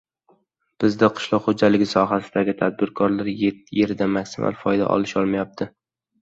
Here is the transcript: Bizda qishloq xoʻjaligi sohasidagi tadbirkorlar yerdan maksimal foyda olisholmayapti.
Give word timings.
Bizda 0.83 1.09
qishloq 1.19 1.43
xoʻjaligi 1.47 1.87
sohasidagi 1.91 2.55
tadbirkorlar 2.61 3.29
yerdan 3.81 4.13
maksimal 4.17 4.59
foyda 4.65 4.89
olisholmayapti. 4.97 5.71